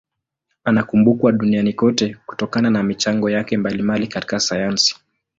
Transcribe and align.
Anakumbukwa 0.63 1.31
duniani 1.31 1.73
kote 1.73 2.17
kutokana 2.25 2.69
na 2.69 2.83
michango 2.83 3.29
yake 3.29 3.57
mbalimbali 3.57 4.07
katika 4.07 4.39
sayansi. 4.39 4.95